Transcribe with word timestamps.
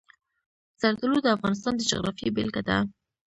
زردالو 0.81 1.17
د 1.23 1.27
افغانستان 1.37 1.73
د 1.75 1.81
جغرافیې 1.91 2.29
بېلګه 2.35 2.61
ده. 2.67 2.77